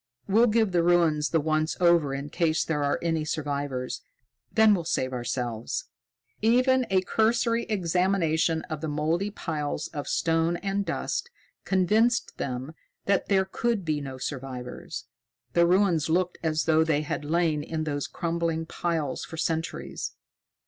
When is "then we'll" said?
4.51-4.83